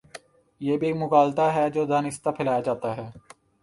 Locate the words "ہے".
1.55-1.69, 2.97-3.07